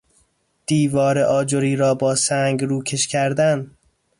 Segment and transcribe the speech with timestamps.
[0.67, 3.71] دیوار آجری را با سنگ روکش کردن